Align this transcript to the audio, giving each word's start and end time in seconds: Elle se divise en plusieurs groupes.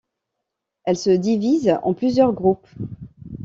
Elle 0.85 0.97
se 0.97 1.11
divise 1.11 1.77
en 1.83 1.93
plusieurs 1.93 2.33
groupes. 2.33 2.65